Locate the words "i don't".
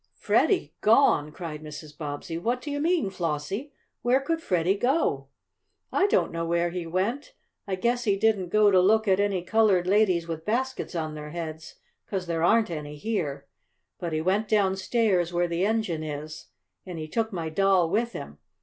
5.91-6.31